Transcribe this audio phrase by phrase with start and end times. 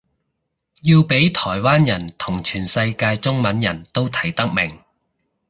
[0.81, 4.79] 要畀台灣人同全世界中文人都睇得明